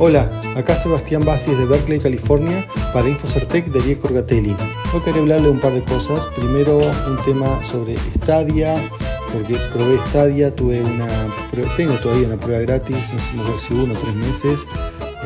[0.00, 4.54] Hola, acá Sebastián Basis de Berkeley, California, para Infocertec de Diego Orgatelli.
[4.94, 6.24] Hoy quería hablarle un par de cosas.
[6.36, 8.80] Primero, un tema sobre Stadia,
[9.32, 11.08] porque probé Stadia, tuve una,
[11.76, 14.66] tengo todavía una prueba gratis, no sé si uno o tres meses,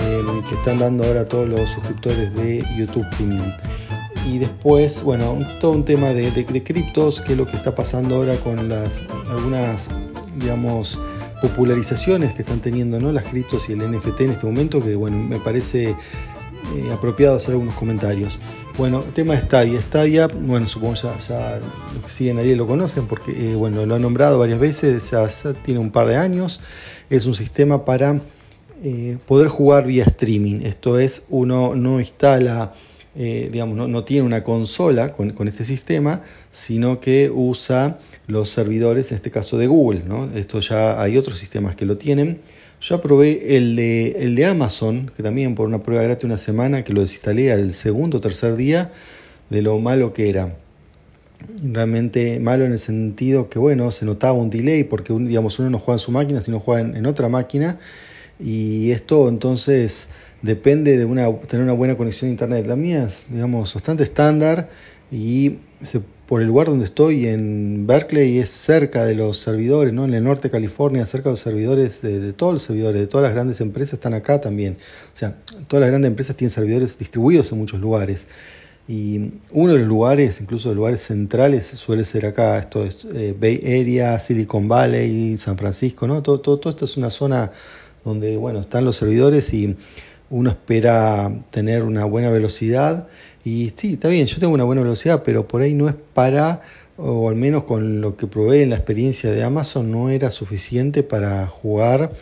[0.00, 3.52] eh, que están dando ahora a todos los suscriptores de YouTube Premium.
[4.26, 8.14] Y después, bueno, todo un tema de, de criptos, que es lo que está pasando
[8.14, 8.98] ahora con las
[9.29, 9.90] algunas,
[10.36, 10.98] digamos,
[11.43, 15.40] popularizaciones que están teniendo las criptos y el NFT en este momento, que bueno, me
[15.40, 18.39] parece eh, apropiado hacer algunos comentarios.
[18.79, 19.82] Bueno, tema Stadia.
[19.82, 21.61] Stadia, bueno, supongo ya, ya
[21.94, 25.26] los que siguen ahí lo conocen porque, eh, bueno, lo han nombrado varias veces, ya,
[25.64, 26.61] tiene un par de años.
[27.11, 28.21] Es un sistema para
[28.85, 30.61] eh, poder jugar vía streaming.
[30.63, 32.72] Esto es, uno no instala
[33.14, 39.16] eh, digamos, no, tiene una consola con, este sistema, sino que usa los servidores, en
[39.16, 40.02] este caso de Google.
[40.06, 40.30] ¿no?
[40.34, 42.41] Esto ya hay otros sistemas que lo tienen.
[42.80, 46.84] Yo probé el de, el de Amazon, que también por una prueba gratis una semana,
[46.84, 48.90] que lo desinstalé al segundo o tercer día,
[49.50, 50.56] de lo malo que era.
[51.62, 55.78] Realmente malo en el sentido que, bueno, se notaba un delay, porque digamos, uno no
[55.78, 57.78] juega en su máquina, sino juega en otra máquina.
[58.40, 60.08] Y esto entonces
[60.42, 62.66] depende de una, tener una buena conexión a internet.
[62.66, 64.68] La mía es, digamos, bastante estándar
[65.10, 65.58] y
[66.26, 70.04] por el lugar donde estoy en Berkeley es cerca de los servidores, ¿no?
[70.04, 73.24] en el norte de California, cerca de los servidores de, todos los servidores, de todas
[73.24, 74.78] las grandes empresas están acá también.
[75.12, 75.36] O sea,
[75.68, 78.27] todas las grandes empresas tienen servidores distribuidos en muchos lugares.
[78.88, 83.34] Y uno de los lugares, incluso los lugares centrales, suele ser acá, esto es eh,
[83.38, 86.22] Bay Area, Silicon Valley, San Francisco, ¿no?
[86.22, 87.52] Todo, todo, todo esto es una zona
[88.04, 89.77] donde, bueno, están los servidores y
[90.33, 93.06] uno espera tener una buena velocidad
[93.44, 96.62] y sí, está bien, yo tengo una buena velocidad, pero por ahí no es para,
[96.97, 101.02] o al menos con lo que probé en la experiencia de Amazon, no era suficiente
[101.02, 102.12] para jugar.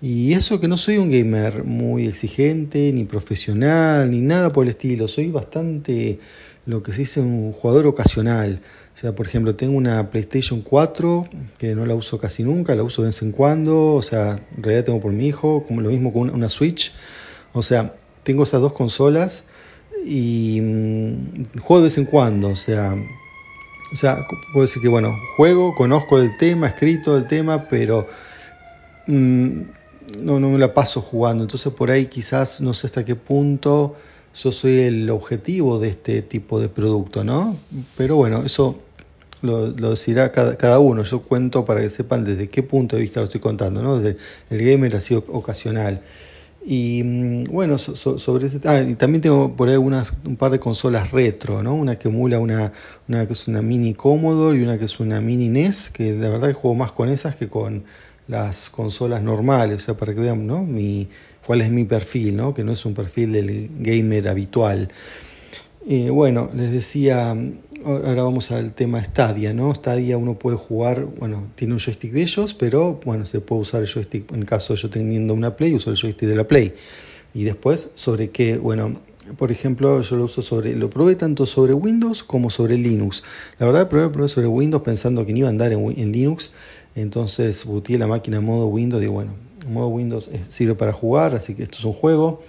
[0.00, 4.70] Y eso que no soy un gamer muy exigente, ni profesional, ni nada por el
[4.70, 6.20] estilo, soy bastante
[6.66, 8.60] lo que se dice un jugador ocasional.
[8.94, 12.82] O sea, por ejemplo, tengo una PlayStation 4 que no la uso casi nunca, la
[12.82, 15.90] uso de vez en cuando, o sea, en realidad tengo por mi hijo, como lo
[15.90, 16.92] mismo con una Switch
[17.52, 19.44] o sea, tengo esas dos consolas
[20.04, 22.96] y mm, juego de vez en cuando, o sea,
[23.92, 28.08] o sea, puedo decir que bueno, juego, conozco el tema, escrito el tema, pero
[29.06, 29.60] mm,
[30.18, 31.44] no, no me la paso jugando.
[31.44, 33.96] Entonces por ahí quizás no sé hasta qué punto
[34.34, 37.56] yo soy el objetivo de este tipo de producto, ¿no?
[37.96, 38.78] Pero bueno, eso
[39.42, 39.94] lo, lo
[40.32, 41.02] cada, cada, uno.
[41.02, 43.98] Yo cuento para que sepan desde qué punto de vista lo estoy contando, ¿no?
[43.98, 46.02] Desde el gamer así ocasional.
[46.64, 50.60] Y mm, bueno, sobre ese, ah, y también tengo por ahí algunas, un par de
[50.60, 51.74] consolas retro, ¿no?
[51.74, 52.72] Una que emula una,
[53.08, 56.28] una que es una mini Commodore y una que es una mini NES, que la
[56.28, 57.84] verdad que juego más con esas que con
[58.28, 60.62] las consolas normales, o sea, para que vean, ¿no?
[60.64, 61.08] Mi,
[61.46, 62.54] cuál es mi perfil, ¿no?
[62.54, 64.88] Que no es un perfil del gamer habitual.
[65.86, 67.34] Eh, bueno, les decía,
[67.84, 69.74] ahora vamos al tema Stadia, ¿no?
[69.74, 73.80] Stadia uno puede jugar, bueno, tiene un joystick de ellos, pero bueno, se puede usar
[73.80, 76.74] el joystick, en caso de yo teniendo una Play, uso el joystick de la Play.
[77.32, 79.00] Y después, sobre qué, bueno,
[79.38, 83.22] por ejemplo, yo lo uso sobre, lo probé tanto sobre Windows como sobre Linux.
[83.58, 86.52] La verdad, probé, probé sobre Windows pensando que no iba a andar en, Linux,
[86.94, 89.32] entonces booté la máquina en modo Windows, digo, bueno,
[89.64, 92.42] en modo Windows sirve para jugar, así que esto es un juego.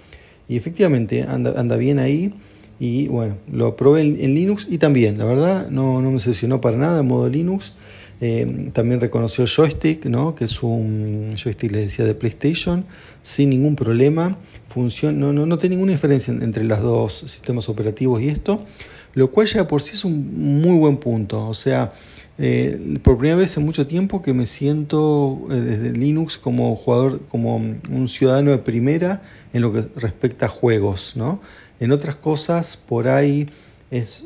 [0.49, 2.33] Y efectivamente anda, anda bien ahí
[2.81, 6.77] y bueno, lo probé en, Linux y también, la verdad, no, no me seleccionó para
[6.77, 7.75] nada el modo Linux.
[8.21, 10.33] Eh, también reconoció joystick, ¿no?
[10.33, 12.85] que es un joystick, les decía, de PlayStation,
[13.21, 14.39] sin ningún problema.
[14.67, 18.65] Funciona, no, no, no tiene ninguna diferencia entre los dos sistemas operativos y esto,
[19.13, 21.47] lo cual ya por sí es un muy buen punto.
[21.47, 21.93] O sea,
[22.37, 27.21] eh, por primera vez en mucho tiempo que me siento eh, desde Linux como jugador,
[27.29, 29.21] como un ciudadano de primera
[29.53, 31.41] en lo que respecta a juegos, ¿no?
[31.79, 33.49] En otras cosas, por ahí
[33.89, 34.25] es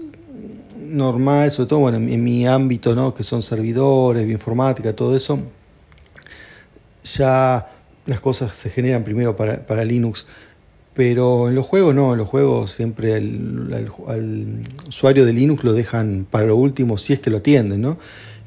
[0.78, 3.14] normal, sobre todo bueno, en, mi ámbito, ¿no?
[3.14, 5.40] Que son servidores, informática, todo eso,
[7.04, 7.72] ya
[8.06, 10.26] las cosas se generan primero para, para Linux.
[10.96, 13.92] Pero en los juegos no, en los juegos siempre al,
[14.88, 17.98] usuario de Linux lo dejan para lo último si es que lo atienden, ¿no?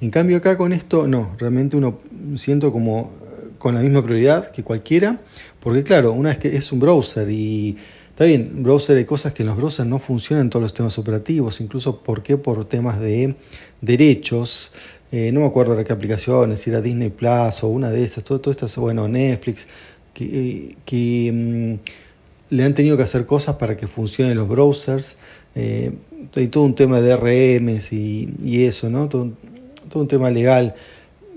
[0.00, 1.98] En cambio acá con esto no, realmente uno
[2.36, 5.20] siento como eh, con la misma prioridad que cualquiera,
[5.60, 7.76] porque claro, una vez que es un browser y
[8.08, 11.60] está bien, browser hay cosas que en los browsers no funcionan todos los temas operativos,
[11.60, 12.38] incluso ¿por qué?
[12.38, 13.34] Por temas de
[13.82, 14.72] derechos,
[15.12, 18.24] eh, no me acuerdo de qué aplicaciones, si era Disney Plus o una de esas,
[18.24, 19.68] todo, todo esto, bueno, Netflix,
[20.14, 22.07] que, que mm,
[22.50, 25.16] le han tenido que hacer cosas para que funcionen los browsers.
[25.54, 25.92] Eh,
[26.34, 29.08] hay todo un tema de RMs y, eso, ¿no?
[29.08, 29.32] Todo,
[29.94, 30.74] un tema legal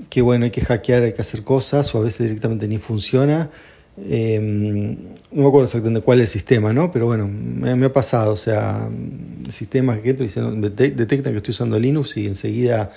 [0.10, 3.50] que, bueno, hay que hackear, hay que hacer cosas o a veces directamente ni funciona.
[3.98, 4.94] Em,
[5.32, 6.92] no me acuerdo exactamente cuál es el sistema, ¿no?
[6.92, 8.90] Pero bueno, me, ha pasado, o sea,
[9.50, 12.92] sistemas que detectan que estoy usando Linux y enseguida,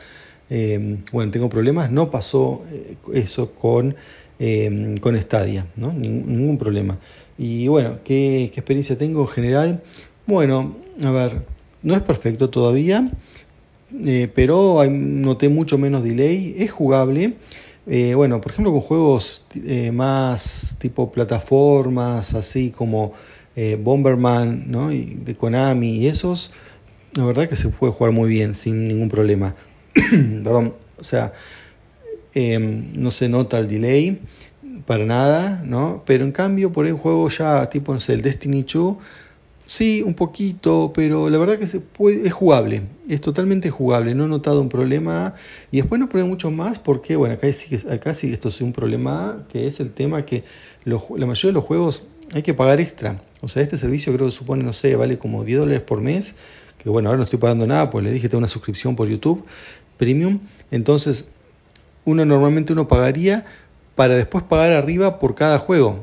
[0.50, 1.90] em, bueno, tengo problemas.
[1.90, 3.96] No pasó eh, eso con,
[4.38, 5.93] em, con Stadia, ¿no?
[5.93, 6.99] ningún problema.
[7.39, 9.83] Y bueno, ¿qué, experiencia tengo en general?
[10.27, 11.43] Bueno, a ver,
[11.83, 13.11] no es perfecto todavía,
[14.05, 17.35] eh, pero noté mucho menos delay, es jugable.
[17.87, 23.13] Eh, bueno, por ejemplo, con juegos eh, más tipo plataformas, así como
[23.79, 24.93] Bomberman, ¿no?
[24.93, 26.51] Y de Konami y esos,
[27.15, 29.55] la verdad que se puede jugar muy bien, sin ningún problema.
[29.95, 31.33] Perdón, o sea,
[32.35, 34.21] em, no se nota el delay
[34.87, 36.03] para nada, ¿no?
[36.07, 38.97] Pero en cambio, por ahí un juego ya tipo, no sé, el Destiny 2
[39.67, 44.27] Sí, un poquito, pero la verdad que se puede, es jugable, es totalmente jugable, no
[44.27, 45.35] he notado un problema.
[45.71, 48.75] Y después no probé mucho más porque, bueno, acá sí, acá sí esto es un
[48.75, 50.45] problema que es el tema que
[50.85, 52.05] la mayoría de los juegos
[52.35, 55.45] hay que pagar extra, o sea, este servicio creo que supone, no sé, vale como
[55.45, 56.35] 10 dólares por mes,
[56.79, 59.45] que bueno, ahora no estoy pagando nada, pues le dije tengo una suscripción por YouTube
[59.97, 60.41] Premium,
[60.71, 61.27] entonces
[62.05, 63.47] uno normalmente uno pagaría
[63.94, 66.00] para después pagar arriba por cada juego,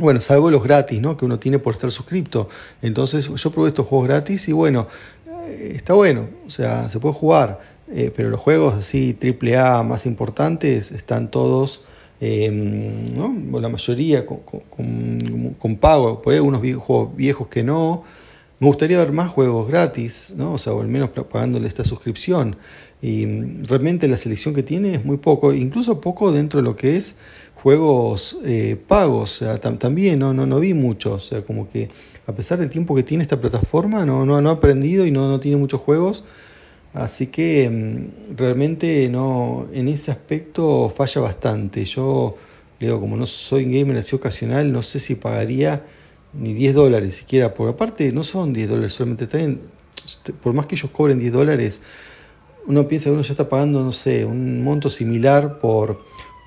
[0.00, 1.16] bueno, salvo los gratis, ¿no?
[1.16, 2.48] Que uno tiene por estar suscripto.
[2.82, 4.88] Entonces yo probé estos juegos gratis y bueno,
[5.46, 7.60] eh, está bueno, o sea, se puede jugar,
[7.92, 11.82] eh, pero los juegos así AAA más importantes están todos,
[12.20, 13.60] em, ¿no?
[13.60, 14.40] La mayoría con,
[15.58, 18.04] con, pago, por ahí algunos juegos viejos que no.
[18.60, 20.52] Me gustaría ver más juegos gratis, ¿no?
[20.54, 22.56] O sea, o al menos pagándole esta suscripción.
[23.02, 26.76] Y mm, realmente la selección que tiene es muy poco, incluso poco dentro de lo
[26.76, 27.16] que es
[27.64, 29.42] juegos eh, pagos,
[29.78, 31.88] también no, no, no vi mucho, o sea, como que
[32.26, 35.28] a pesar del tiempo que tiene esta plataforma, no, no, no ha aprendido y no,
[35.28, 36.24] no tiene muchos juegos,
[36.92, 41.86] así que mm, realmente no, en ese aspecto falla bastante.
[41.86, 42.36] Yo,
[42.78, 45.82] digo, como no soy gamer así ocasional, no sé si pagaría
[46.38, 49.60] ni 10 dólares siquiera, por aparte no son 10 dólares solamente, también,
[50.42, 51.82] por más que ellos cobren 10 dólares,
[52.66, 56.00] uno piensa que uno ya está pagando, no sé, un monto similar por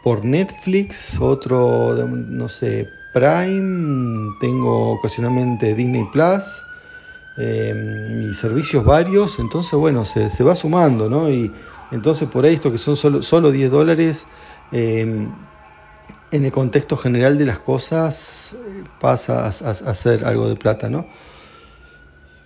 [0.07, 6.63] por Netflix, otro, no sé, Prime, tengo ocasionalmente Disney Plus
[7.37, 11.29] em, y servicios varios, entonces bueno, se, va sumando, ¿no?
[11.29, 11.51] Y
[11.91, 14.27] entonces por ahí esto que son solo, solo 10 dólares,
[14.71, 15.29] em,
[16.31, 18.57] en el contexto general de las cosas
[18.99, 21.07] pasa a, a ser algo de plata, ¿no?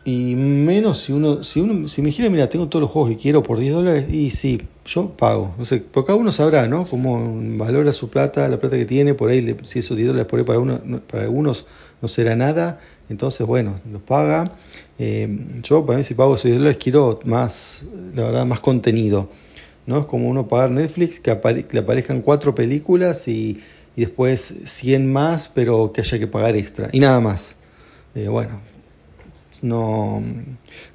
[0.04, 3.18] Y menos si uno, si uno, si me dijera, mira, tengo todos los juegos que
[3.18, 5.54] quiero por 10 dólares, y sí, yo pago.
[5.60, 6.86] No sé, porque cada uno sabrá, ¿no?
[6.86, 10.39] Cómo valora su plata, la plata que tiene, por ahí, si esos 10 dólares por
[10.39, 11.68] ahí para, uno, para algunos
[12.01, 12.80] no será nada,
[13.10, 14.54] entonces, bueno, los paga.
[14.98, 15.30] Eh,
[15.62, 17.84] yo, para mí, si pago esos 10 dólares, quiero más,
[18.16, 19.30] la verdad, más contenido,
[19.86, 20.00] ¿no?
[20.00, 21.31] Es como uno pagar Netflix, que,
[21.72, 23.60] le aparezcan cuatro películas y,
[23.95, 27.56] después 100 más, pero que haya que pagar extra, y nada más.
[28.16, 28.60] Eh, bueno,
[29.62, 30.24] no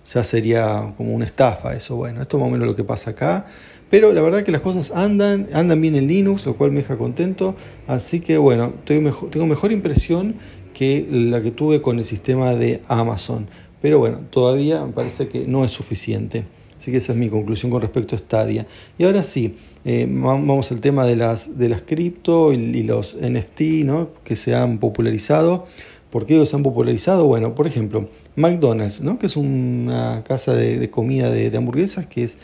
[0.03, 1.97] sea, sería como una estafa eso.
[1.97, 3.47] Bueno, esto es más o menos lo que pasa acá.
[3.91, 6.97] Pero la verdad que las cosas andan, andan bien en Linux, lo cual me deja
[6.97, 7.55] contento.
[7.87, 10.37] Así que bueno, tengo mejor, tengo mejor impresión
[10.75, 13.49] que la que tuve con el sistema de Amazon.
[13.81, 16.45] Pero bueno, todavía me parece que no es suficiente.
[16.79, 18.67] Así que esa es mi conclusión con respecto a Stadia.
[18.99, 23.61] Y ahora sí, eh, vamos al tema de las, de las cripto y, los NFT
[23.85, 24.11] ¿no?
[24.25, 25.67] que se han popularizado.
[26.11, 27.27] ¿Por qué se han popularizado?
[27.27, 29.19] Bueno, por ejemplo, McDonald's, ¿no?
[29.19, 32.39] que es una casa de, comida de, hamburguesas que es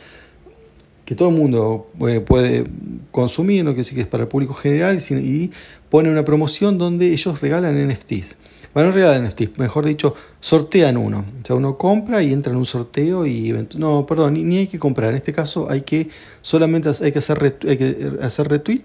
[1.04, 2.64] que todo el mundo eh, puede
[3.10, 5.50] consumir, no que decir que es para el público general, y
[5.90, 8.38] pone una promoción donde ellos regalan NFTs.
[8.74, 11.24] Bueno, no regalan NFTs, mejor dicho, sortean uno.
[11.42, 13.52] O sea, uno compra y entra en un sorteo y...
[13.76, 15.10] No, perdón, ni, hay que comprar.
[15.10, 16.08] En este caso hay que
[16.40, 18.84] solamente hay que hacer, hay que hacer retweet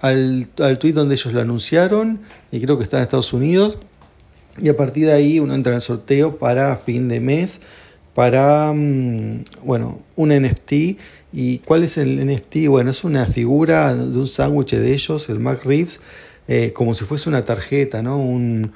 [0.00, 3.78] al, al tweet donde ellos lo anunciaron, y creo que está en Estados Unidos,
[4.60, 7.60] y a partir de ahí uno entra en el sorteo para fin de mes
[8.14, 10.72] para mm, bueno un NFT
[11.32, 15.38] y cuál es el NFT bueno es una figura de un sándwich de ellos el
[15.38, 16.00] Mac Reeves
[16.48, 18.72] eh, como si fuese una tarjeta no un,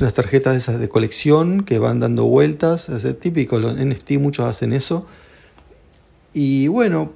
[0.00, 4.46] unas tarjetas de esas de colección que van dando vueltas es típico los NFT muchos
[4.46, 5.06] hacen eso
[6.32, 7.12] y bueno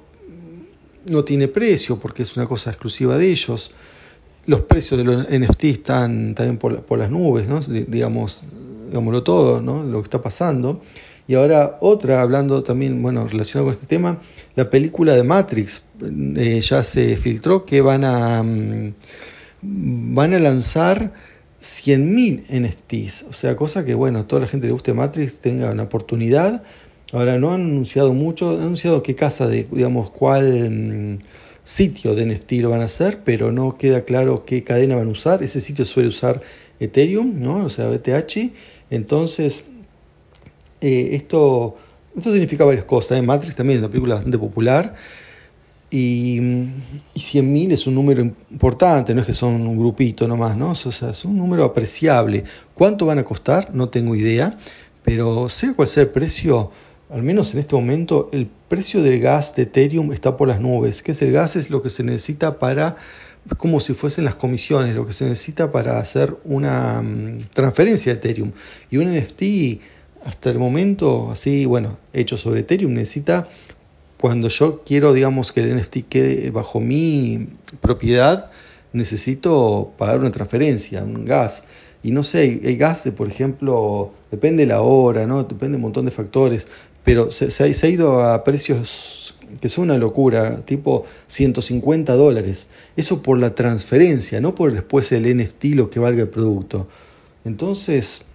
[1.05, 3.73] no tiene precio porque es una cosa exclusiva de ellos
[4.47, 7.59] los precios de los NFT están también por, las nubes, ¿no?
[7.59, 8.43] digamos,
[8.87, 9.83] digámoslo todo, ¿no?
[9.83, 10.81] lo que está pasando.
[11.27, 14.21] Y ahora otra, hablando también, bueno, relacionado con este tema,
[14.55, 15.83] la película de Matrix
[16.37, 18.93] eh, ya se filtró que van a, mm,
[19.61, 21.11] van a lanzar
[21.67, 25.71] 100.000 NFTs, o sea, cosa que, bueno, toda la gente que le guste Matrix tenga
[25.71, 26.63] una oportunidad.
[27.13, 31.17] Ahora no han anunciado mucho, han anunciado qué casa de, digamos, cuál mm,
[31.63, 35.11] sitio de NFT lo van a hacer, pero no queda claro qué cadena van a
[35.11, 35.43] usar.
[35.43, 36.41] Ese sitio suele usar
[36.79, 37.65] Ethereum, ¿no?
[37.65, 38.53] o sea, BTH.
[38.89, 39.65] Entonces,
[40.81, 41.77] eh, esto,
[42.15, 43.19] esto significa varias cosas.
[43.19, 43.21] ¿eh?
[43.21, 44.95] Matrix también es una película bastante popular.
[45.89, 50.71] Y, y 100.000 es un número importante, no es que son un grupito nomás, ¿no?
[50.71, 52.43] O sea, es un número apreciable.
[52.73, 53.73] ¿Cuánto van a costar?
[53.73, 54.57] No tengo idea,
[55.03, 56.71] pero sea cual sea el precio,
[57.09, 61.01] al menos en este momento, el precio del gas de Ethereum está por las nubes.
[61.03, 61.55] ¿Qué es el gas?
[61.55, 62.97] Es lo que se necesita para,
[63.57, 68.19] como si fuesen las comisiones, lo que se necesita para hacer una mm, transferencia de
[68.19, 68.51] Ethereum.
[68.91, 69.81] Y un NFT,
[70.25, 73.47] hasta el momento, así, bueno, hecho sobre Ethereum, necesita,
[74.19, 77.47] cuando yo quiero, digamos, que el NFT quede bajo mi
[77.81, 78.51] propiedad,
[78.93, 81.63] necesito pagar una transferencia, un gas.
[82.03, 85.43] Y no sé, el gas, de, por ejemplo, depende de la hora, ¿no?
[85.43, 86.67] depende de un montón de factores
[87.07, 92.67] pero se, ha ido a precios que son una locura, tipo 150 dólares.
[92.97, 96.89] Eso por la transferencia, no por después el NFT lo que valga el producto.
[97.45, 98.25] Entonces,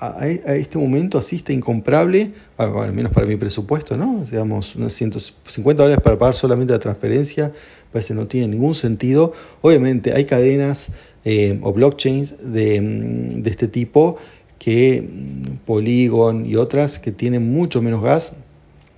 [0.00, 4.24] a, este momento así está incomprable, al menos para mi presupuesto, ¿no?
[4.30, 7.52] Digamos, unos 150 dólares para pagar solamente la transferencia,
[7.92, 9.32] parece no tiene ningún sentido.
[9.60, 10.92] Obviamente hay cadenas
[11.24, 14.18] eh, o blockchains de, de este tipo
[14.58, 18.34] que mm, Polygon y otras que tienen mucho menos gas,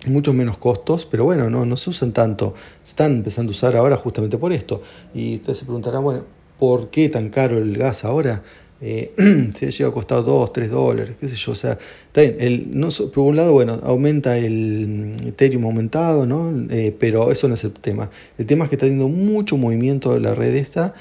[0.06, 3.76] mucho menos costos, pero bueno, no, no se usan tanto, se están empezando a usar
[3.76, 4.82] ahora justamente por esto.
[5.14, 6.24] Y ustedes se preguntarán, bueno,
[6.58, 8.42] ¿por qué tan caro el gas ahora?
[8.82, 9.12] Eh,
[9.54, 11.78] se llega a costar 2, 3 dólares, qué sé yo, o sea,
[12.14, 16.52] el, no, por un lado, bueno, aumenta el mm, Ethereum aumentado, ¿no?
[16.70, 18.10] Eh, pero eso no es el tema.
[18.38, 20.94] El tema es que está teniendo mucho movimiento la red esta,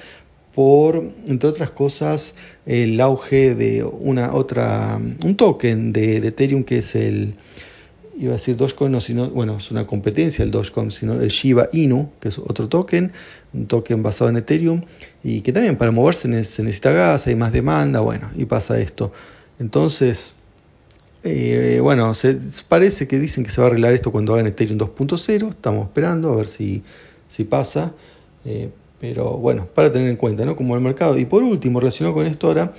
[0.53, 6.95] por, entre otras cosas, el auge de una otra, un token de, Ethereum que es
[6.95, 7.35] el,
[8.19, 11.69] iba a decir Dogecoin, no, sino, bueno, es una competencia el Dogecoin, sino el Shiba
[11.71, 13.13] Inu, que es otro token,
[13.53, 14.83] un token basado en Ethereum,
[15.23, 19.13] y que también para moverse se necesita gas, hay más demanda, bueno, y pasa esto.
[19.57, 20.33] Entonces,
[21.23, 22.11] eh, bueno,
[22.67, 26.33] parece que dicen que se va a arreglar esto cuando hagan Ethereum 2.0, estamos esperando
[26.33, 26.83] a ver si,
[27.27, 27.93] si pasa.
[28.45, 30.55] Eh, pero bueno, para tener en cuenta, ¿no?
[30.55, 31.17] Como el mercado.
[31.17, 32.73] Y por último, relacionado con esto ahora,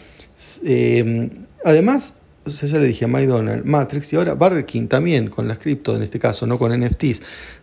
[0.65, 1.31] eh,
[1.65, 2.15] además,
[2.47, 6.19] ya le dije a McDonald's, Matrix y ahora Burger también con las cripto, en este
[6.19, 7.23] caso, no con NFTs,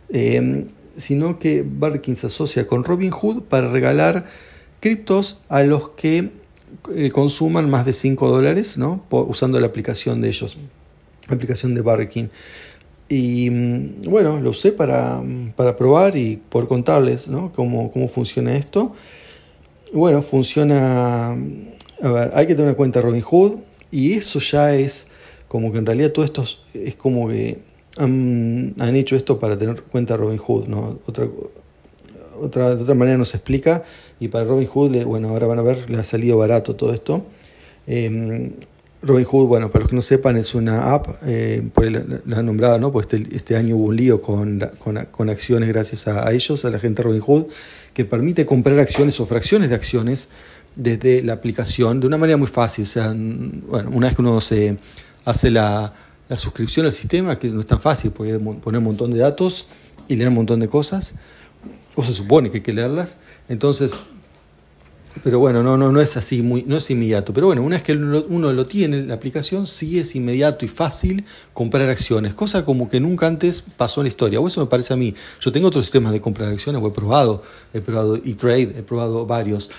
[0.10, 0.66] eh,
[0.98, 4.26] sino que Burger se asocia con Robinhood para regalar
[4.80, 6.32] criptos a los que
[6.96, 9.04] eh, consuman más de 5 dólares, ¿no?
[9.10, 10.58] usando la aplicación de ellos,
[11.28, 12.30] la aplicación de Burger.
[13.10, 15.24] Y mm, bueno, lo usé para,
[15.56, 17.52] para probar y por contarles ¿no?
[17.54, 18.94] cómo, cómo funciona esto.
[19.94, 23.60] Bueno, funciona, a ver, hay que tener en cuenta Robinhood
[23.92, 25.08] y eso ya es
[25.48, 27.60] como que en realidad todo esto es como que
[27.98, 31.00] han, han hecho esto para tener cuenta Robinhood, ¿no?
[31.06, 31.28] Otra,
[32.40, 33.84] otra, de otra manera no se explica
[34.20, 37.26] y para Robinhood, bueno, ahora van a ver, le ha salido barato todo esto.
[37.88, 38.52] Eh,
[39.02, 42.92] Robinhood, bueno, para los que no sepan, es una app, eh, por la, nombrada, ¿no?
[42.92, 44.70] Pues este, este, año hubo un lío con,
[45.12, 47.46] con, acciones gracias a, ellos, a la gente de Robinhood,
[47.94, 50.30] que permite comprar acciones o fracciones de acciones
[50.78, 52.84] desde la aplicación de una manera muy fácil.
[52.84, 54.78] O sea, bueno, una vez que uno se
[55.26, 55.94] hace la,
[56.30, 59.68] la suscripción al sistema, que no es tan fácil, porque poner un montón de datos
[60.08, 61.16] y leer un montón de cosas,
[61.96, 63.18] o se supone que hay que leerlas.
[63.50, 64.00] Entonces,
[65.24, 67.34] pero bueno, no, no, no es así, muy, no es inmediato.
[67.34, 71.26] Pero bueno, una vez que uno lo tiene, la aplicación sí es inmediato y fácil
[71.54, 74.40] comprar acciones, cosa como que nunca antes pasó en la historia.
[74.40, 75.16] O eso me parece a mí.
[75.40, 77.44] Yo tengo otros sistemas de compra de acciones, o he probado,
[77.74, 79.70] he probado e-trade, he probado varios.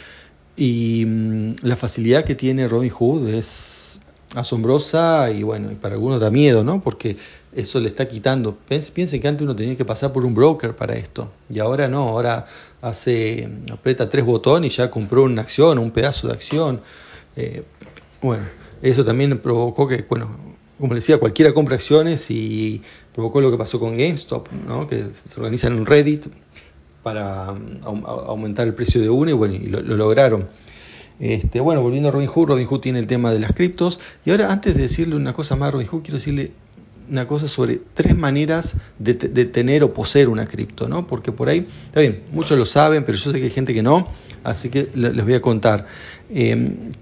[0.59, 4.01] Y mm, la facilidad que tiene Robinhood es
[4.35, 6.83] asombrosa y bueno, y para algunos da miedo, ¿no?
[6.83, 7.17] Porque
[7.55, 8.59] eso le está quitando.
[8.67, 12.09] Piensen que antes uno tenía que pasar por un broker para esto y ahora no,
[12.09, 12.47] ahora
[12.83, 16.81] hace, aprieta tres botones y ya compró una acción, un pedazo de acción.
[17.37, 17.63] Eh,
[18.21, 18.45] bueno,
[18.83, 20.37] eso también provocó que, bueno,
[20.79, 22.83] como les decía, cualquiera compra acciones y
[23.15, 24.89] provocó lo que pasó con GameStop, ¿no?
[24.89, 26.27] que se organizan en un Reddit
[27.09, 30.47] para um, aumentar el precio de uno y bueno, y lo, lograron.
[31.19, 33.99] Este, bueno, volviendo a Robinhood, Robinhood tiene el tema de las criptos.
[34.27, 36.53] Y ahora, antes de decirle una cosa más a Robinhood, quiero decirle
[37.11, 41.07] una cosa sobre tres maneras de, tener o poseer una cripto, ¿no?
[41.07, 43.83] Porque por ahí, está bien, muchos lo saben, pero yo sé que hay gente que
[43.83, 44.09] no,
[44.45, 45.87] así que les voy a contar.
[46.29, 46.93] Eh,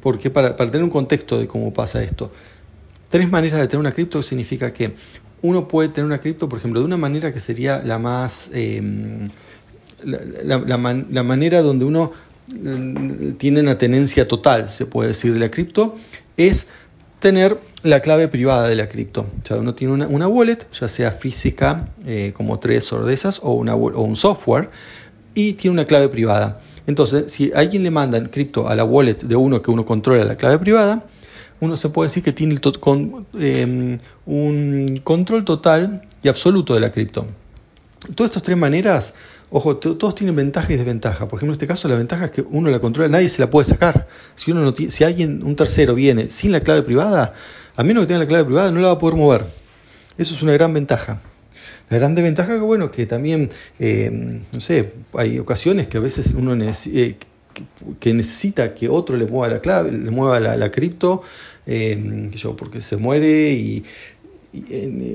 [0.00, 2.30] porque para, tener un contexto de cómo pasa esto,
[3.08, 4.94] tres maneras de tener una cripto significa que
[5.42, 9.26] uno puede tener una cripto, por ejemplo, de una manera que sería la más, em,
[10.04, 12.12] la, manera donde uno
[12.48, 15.96] mm, tiene una tenencia total, se puede decir, de la cripto,
[16.36, 16.68] es
[17.20, 19.26] tener la clave privada de la cripto.
[19.42, 23.52] O sea, uno tiene una, wallet, ya sea física, eh, como Trezor de esas, o,
[23.52, 24.70] una, o un software,
[25.34, 26.60] y tiene una clave privada.
[26.86, 30.36] Entonces, si alguien le manda cripto a la wallet de uno que uno controla la
[30.36, 31.04] clave privada,
[31.60, 32.58] uno se puede decir que tiene
[33.38, 37.26] em, un control total y absoluto de la cripto.
[38.14, 39.14] Todas estas tres maneras,
[39.50, 41.28] ojo, todos tienen ventaja y desventaja.
[41.28, 43.50] Por ejemplo, en este caso la ventaja es que uno la controla, nadie se la
[43.50, 44.08] puede sacar.
[44.34, 47.34] Si uno no si alguien, un tercero viene sin la clave privada,
[47.76, 49.46] a menos que tenga la clave privada, no la va a poder mover.
[50.16, 51.20] Eso es una gran ventaja.
[51.90, 56.34] La gran desventaja que bueno, que también, em, no sé, hay ocasiones que a veces
[56.36, 57.16] uno eh,
[57.98, 61.22] que necesita que otro le mueva la clave, le mueva la, cripto,
[61.66, 63.84] eh, yo, porque se muere y,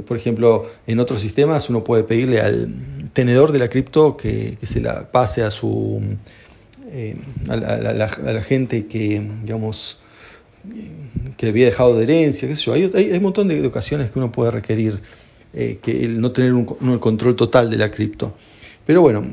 [0.06, 4.80] por ejemplo, en otros sistemas uno puede pedirle al tenedor de la cripto que, se
[4.80, 6.02] la pase a su
[6.92, 7.16] eh,
[7.50, 10.00] a, la, gente que, digamos,
[11.38, 12.74] que había dejado de herencia, sé yo.
[12.74, 15.02] Hay, hay, un montón de, ocasiones que uno puede requerir
[15.56, 18.36] eh, que el no tener un, control total de la cripto.
[18.86, 19.24] Pero bueno,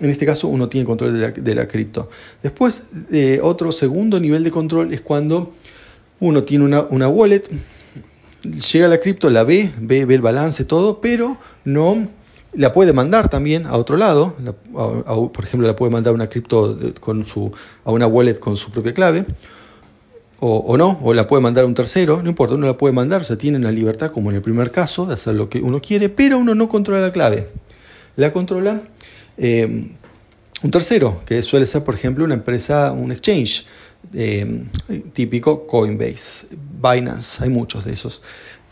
[0.00, 2.10] en este caso uno tiene control de la, cripto.
[2.42, 5.54] Después, eh, otro segundo nivel de control es cuando
[6.20, 7.44] uno tiene una, wallet,
[8.52, 12.08] llega a la cripto, la ve, ve, el balance, todo, pero no
[12.52, 14.34] la puede mandar también a otro lado.
[14.72, 17.52] por ejemplo, la puede mandar una cripto con su,
[17.84, 19.26] a una wallet con su propia clave.
[20.38, 22.92] O, o, no, o la puede mandar a un tercero, no importa, uno la puede
[22.92, 25.62] mandar, o sea, tiene la libertad, como en el primer caso, de hacer lo que
[25.62, 27.48] uno quiere, pero uno no controla la clave.
[28.16, 28.82] La controla
[29.38, 29.88] eh,
[30.62, 33.66] un tercero, que suele ser, por ejemplo, una empresa, un exchange
[34.12, 34.64] eh,
[35.12, 36.46] típico, Coinbase,
[36.82, 38.22] Binance, hay muchos de esos.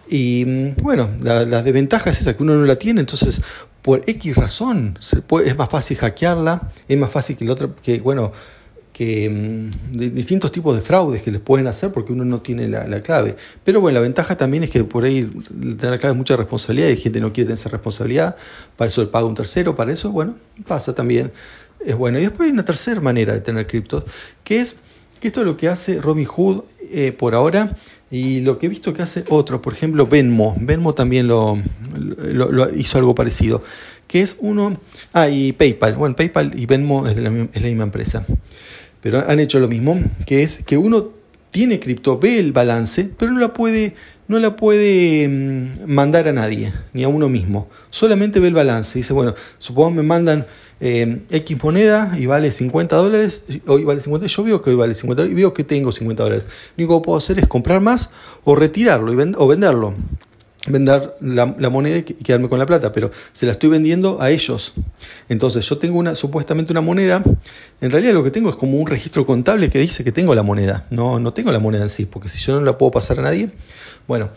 [0.08, 3.42] Y mm, bueno, la, desventaja es esa, que uno no la tiene, entonces
[3.82, 7.74] por X razón se puede, es más fácil hackearla, es más fácil que el otro,
[7.82, 8.32] que bueno,
[8.94, 13.02] que mm, distintos tipos de fraudes que les pueden hacer porque uno no tiene la,
[13.02, 13.36] clave.
[13.64, 16.88] Pero bueno, la ventaja también es que por ahí tener la clave es mucha responsabilidad
[16.88, 18.36] y gente no quiere tener esa responsabilidad,
[18.76, 20.36] para eso le paga un tercero, para eso, bueno,
[20.66, 21.32] pasa también,
[21.84, 22.18] es bueno.
[22.18, 24.04] Y después hay una tercera manera de tener criptos,
[24.44, 24.76] que es
[25.24, 27.74] que esto es lo que hace Robinhood eh, por ahora
[28.10, 31.62] y lo que he visto que hace otro, por ejemplo Venmo, Venmo también lo,
[31.96, 33.62] lo, hizo algo parecido,
[34.06, 34.78] que es uno,
[35.14, 38.26] ah, y PayPal, bueno, PayPal y Venmo es, la, es la misma empresa
[39.00, 41.10] pero han hecho lo mismo, que es que uno
[41.50, 43.94] tiene cripto, ve el balance, pero no la puede,
[44.28, 47.70] no la puede mm, mandar a nadie, ni a uno mismo.
[47.88, 48.98] Solamente ve el balance.
[48.98, 50.46] Dice, bueno, supongo me mandan
[50.80, 54.94] eh, X moneda y vale 50 dólares, hoy vale 50, yo veo que hoy vale
[54.94, 56.46] 50 dólares y veo que tengo 50 dólares.
[56.76, 58.10] Lo único que puedo hacer es comprar más
[58.44, 59.94] o retirarlo y o venderlo
[60.66, 64.72] vender la, moneda y quedarme con la plata, pero se la estoy vendiendo a ellos.
[65.28, 67.22] Entonces yo tengo una supuestamente una moneda,
[67.80, 70.42] en realidad lo que tengo es como un registro contable que dice que tengo la
[70.42, 73.18] moneda, no, no tengo la moneda en sí, porque si yo no la puedo pasar
[73.18, 73.50] a nadie,
[74.08, 74.30] bueno,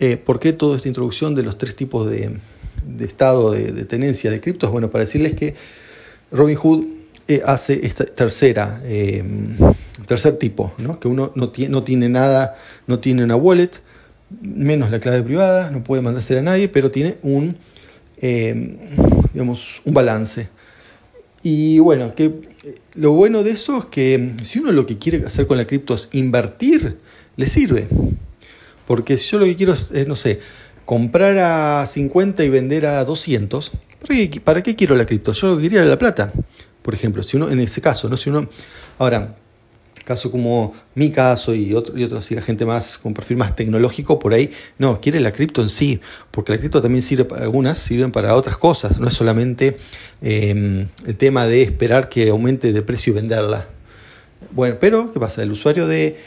[0.00, 2.38] eh, ¿por qué toda esta introducción de los tres tipos de,
[3.00, 4.70] estado de, tenencia de criptos?
[4.70, 5.54] Bueno, para decirles que
[6.30, 6.84] Robinhood
[7.28, 9.22] eh, hace esta tercera, eh,
[10.06, 10.98] tercer tipo, ¿no?
[10.98, 13.70] que uno no, tiene, no tiene nada, no tiene una wallet,
[14.40, 17.56] menos la clave privada, no puede mandarse a nadie, pero tiene un,
[18.20, 18.76] eh,
[19.32, 20.48] digamos, un balance.
[21.42, 22.48] Y bueno, que
[22.94, 25.94] lo bueno de eso es que si uno lo que quiere hacer con la cripto
[25.94, 26.98] es invertir,
[27.36, 27.86] le sirve.
[28.86, 30.40] Porque si yo lo que quiero es, no sé,
[30.88, 33.72] comprar a 50 y vender a 200,
[34.42, 35.32] ¿para qué, quiero la cripto?
[35.32, 36.32] Yo quería la plata,
[36.80, 38.16] por ejemplo, si uno en ese caso, ¿no?
[38.16, 38.48] Si uno
[38.96, 39.36] ahora
[40.06, 43.54] caso como mi caso y, otro, y otros, y la gente más con perfil más
[43.54, 47.42] tecnológico, por ahí, no, quiere la cripto en sí, porque la cripto también sirve para
[47.42, 49.76] algunas, sirven para otras cosas, no es solamente
[50.22, 53.68] em, el tema de esperar que aumente de precio y venderla.
[54.52, 55.42] Bueno, pero, ¿qué pasa?
[55.42, 56.18] El usuario de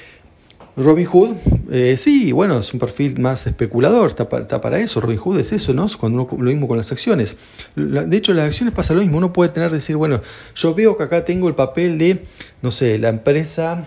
[0.77, 1.35] Robin Hood,
[1.69, 5.73] eh, sí, bueno, es un perfil más especulador, está para, eso, Robin Hood es eso,
[5.73, 5.87] ¿no?
[5.99, 7.35] Cuando lo mismo con las acciones.
[7.75, 10.21] de hecho, las acciones pasa lo mismo, uno puede tener, decir, bueno,
[10.55, 12.25] yo veo que acá tengo el papel de,
[12.61, 13.85] no sé, la empresa,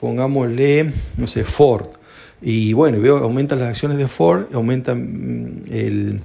[0.00, 1.88] pongámosle, no sé, Ford,
[2.40, 6.20] y bueno, veo aumentan las acciones de Ford, aumenta mm, el...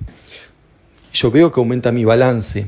[1.12, 2.66] Yo veo que aumenta mi balance,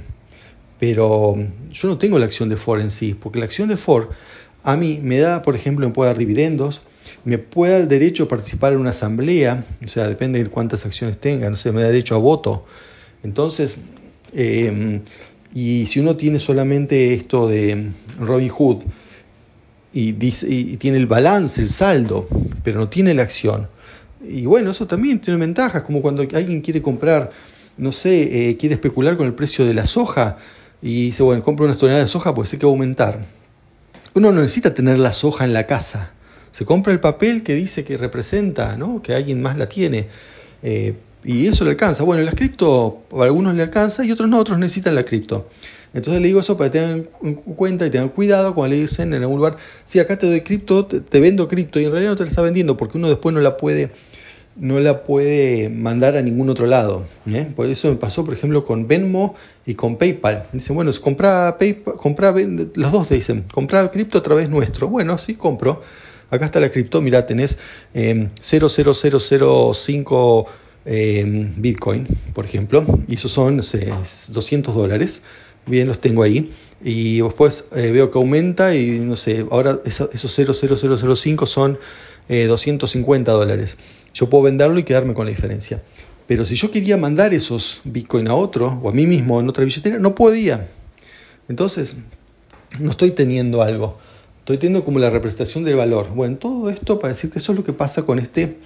[0.79, 1.35] pero
[1.71, 4.09] yo no tengo la acción de Ford en sí, porque la acción de Ford
[4.65, 6.81] a mí me da, por ejemplo, me puede dar dividendos,
[7.23, 10.87] me puede dar el derecho a participar en una asamblea, o sea, depende de cuántas
[10.87, 12.65] acciones tenga, no sé, me da derecho a voto.
[13.23, 13.77] Entonces,
[14.33, 15.01] em,
[15.53, 18.83] y si uno tiene solamente esto de Robin Hood
[19.93, 22.27] y, dice, y tiene el balance, el saldo,
[22.63, 23.67] pero no tiene la acción,
[24.27, 27.29] y bueno, eso también tiene ventajas, como cuando alguien quiere comprar,
[27.77, 30.37] no sé, eh, quiere especular con el precio de la soja
[30.81, 33.44] y dice, bueno, compro una tonelada de soja, pues sé que va a aumentar
[34.15, 36.11] uno no necesita tener la soja en la casa.
[36.51, 39.01] se compra el papel que dice que representa, ¿no?
[39.01, 40.07] que alguien más la tiene.
[40.63, 42.03] Eh, y eso le alcanza.
[42.03, 45.49] Bueno, las cripto a algunos le alcanza y otros no, otros necesitan la cripto.
[45.93, 49.13] Entonces le digo eso para que tengan en cuenta y tengan cuidado cuando le dicen
[49.13, 52.15] en algún lugar, sí, acá te doy cripto, te, vendo cripto y en realidad no
[52.17, 53.91] te la está vendiendo porque uno después no la puede
[54.55, 57.05] no la puede mandar a ningún otro lado.
[57.27, 57.47] ¿eh?
[57.55, 60.47] Por eso me pasó, por ejemplo, con Venmo y con PayPal.
[60.53, 64.87] Dicen, bueno, compra PayPal, los dos dicen, compra cripto a través nuestro.
[64.87, 65.81] Bueno, sí, compro.
[66.29, 67.59] Acá está la cripto, mira, tenés
[67.93, 70.47] eh, 00005
[70.87, 75.21] eh, Bitcoin, por ejemplo, y esos son 200 dólares.
[75.67, 76.51] Bien, los tengo ahí.
[76.83, 81.79] Y después eh, veo que aumenta y no sé, ahora esos 00005 son
[82.27, 83.77] 250 eh, dólares.
[84.15, 85.83] Yo puedo venderlo y quedarme con la diferencia.
[86.25, 89.63] Pero si yo quería mandar esos Bitcoin a otro o a mí mismo en otra
[89.65, 90.67] billetera, no podía.
[91.49, 91.97] Entonces,
[92.79, 93.99] no estoy teniendo algo.
[94.39, 96.09] Estoy teniendo como la representación del valor.
[96.15, 98.57] Bueno, todo esto para decir que eso es lo que pasa con este,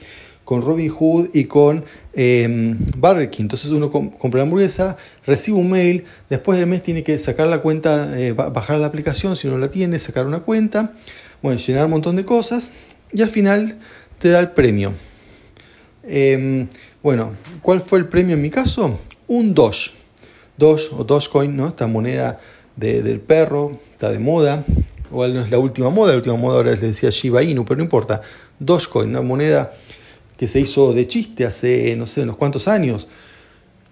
[0.46, 1.84] con Robin Hood y con
[2.14, 2.44] eh.
[2.44, 7.60] Entonces uno compra la hamburguesa, recibe un mail, después del mes tiene que sacar la
[7.60, 10.94] cuenta, eh, bajar la aplicación si no la tiene, sacar una cuenta,
[11.42, 12.70] bueno, llenar un montón de cosas
[13.12, 13.80] y al final
[14.20, 14.94] te da el premio.
[16.12, 16.68] Em,
[17.04, 19.00] bueno, ¿cuál fue el premio en mi caso?
[19.28, 19.92] Un Doge.
[20.58, 21.68] Doge o Dogecoin, ¿no?
[21.68, 22.40] Esta moneda
[22.76, 24.66] del perro, está de moda.
[25.12, 27.78] Igual no es la última moda, la última moda ahora les decía Shiba Inu, pero
[27.78, 28.22] no importa.
[28.60, 29.74] Dogecoin, una moneda
[30.38, 33.08] que se hizo de chiste hace no sé unos cuantos años,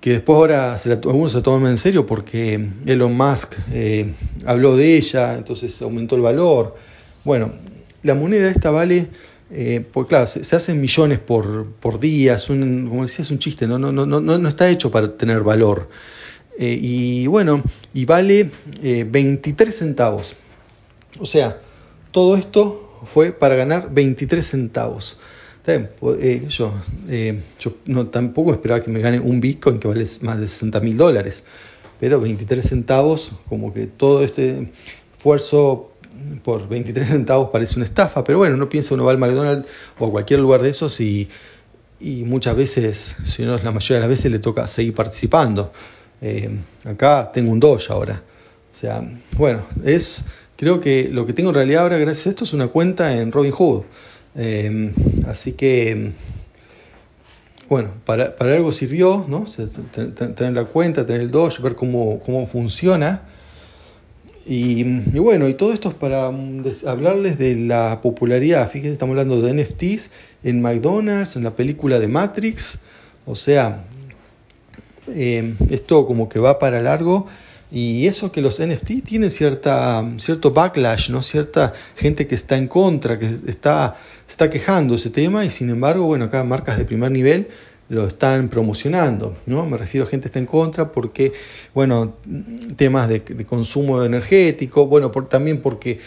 [0.02, 4.14] que después ahora se algunos se toman en serio porque Elon Musk eh,
[4.46, 6.78] habló de ella, entonces aumentó el valor.
[7.24, 7.52] Bueno,
[8.04, 9.08] la moneda esta vale,
[9.50, 13.80] eh, porque claro, se, hacen millones por, por día, como decía, es un chiste, no,
[13.80, 15.90] no, no, no, no está hecho para tener valor.
[16.60, 20.36] Eh, y bueno, y vale 23 eh, centavos.
[21.20, 21.62] O sea,
[22.12, 25.18] todo esto fue para ganar 23 centavos.
[26.00, 26.74] Pues, yo,
[27.60, 30.96] yo no, tampoco esperaba que me gane un Bitcoin que vale más de 60 mil
[30.96, 31.44] dólares,
[32.00, 34.72] pero 23 centavos, como que todo este
[35.18, 35.92] esfuerzo
[36.44, 39.68] por 23 centavos parece una estafa, pero bueno, no piensa uno va al McDonald's
[40.00, 41.30] o a cualquier lugar de esos y,
[42.00, 45.72] muchas veces, si no es la mayoría de las veces, le toca seguir participando.
[46.22, 46.50] Eh,
[46.86, 48.22] acá tengo un Doge ahora.
[48.72, 49.04] O sea,
[49.36, 50.24] bueno, es
[50.58, 53.32] creo que lo que tengo en realidad ahora gracias a esto es una cuenta en
[53.32, 53.84] Robinhood.
[54.36, 54.94] Eh,
[55.28, 56.12] así que,
[57.70, 59.46] bueno, para, algo sirvió, ¿no?
[59.94, 63.24] Tener la cuenta, tener el Doge, ver cómo, cómo funciona.
[64.50, 64.84] Y,
[65.20, 68.70] bueno, y todo esto es para mm, hablarles de la popularidad.
[68.70, 70.10] Fíjense, estamos hablando de NFTs
[70.44, 72.80] en McDonald's, en la película de Matrix.
[73.26, 73.84] O sea,
[75.10, 77.28] eh, esto como que va para largo.
[77.70, 81.22] Y eso que los NFT tienen cierta, cierto backlash, ¿no?
[81.22, 83.98] cierta gente que está en contra, que está,
[84.30, 85.44] está quejando ese tema.
[85.44, 87.50] Y sin embargo, bueno, acá marcas de primer nivel
[87.90, 89.66] lo están promocionando, ¿no?
[89.66, 91.34] Me refiero a gente que está en contra porque,
[91.74, 92.16] bueno,
[92.76, 96.00] temas de, consumo energético, bueno, por, también porque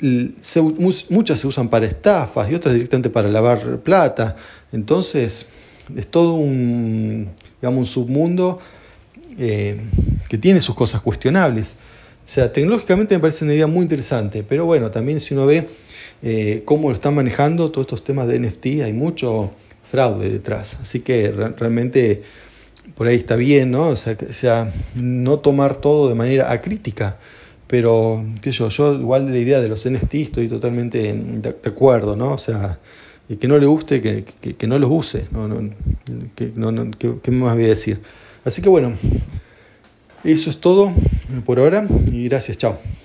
[0.00, 4.36] muchas se usan para estafas y otras directamente para lavar plata.
[4.72, 5.46] Entonces,
[5.94, 7.28] es todo un,
[7.60, 8.58] digamos, un submundo
[9.38, 9.80] eh,
[10.28, 11.76] que tiene sus cosas cuestionables.
[12.24, 15.68] O sea, tecnológicamente me parece una idea muy interesante, pero bueno, también si uno ve
[16.22, 19.52] eh, cómo lo están manejando todos estos temas de NFT, hay mucho
[19.92, 20.78] fraude detrás.
[20.80, 22.22] Así que realmente
[22.96, 23.88] por ahí está bien, ¿no?
[23.88, 27.18] O sea, sea, no tomar todo de manera acrítica.
[27.66, 32.16] Pero, qué yo, yo igual de la idea de los NFT estoy totalmente de, acuerdo,
[32.16, 32.32] ¿no?
[32.32, 32.78] O sea,
[33.28, 35.46] y que no le guste, que, que, no los use, ¿no?
[35.46, 35.70] no,
[36.34, 36.90] que, no,
[37.22, 38.00] ¿qué más voy a decir?
[38.44, 38.94] Así que bueno,
[40.24, 40.92] eso es todo
[41.44, 42.78] por ahora y gracias, chao.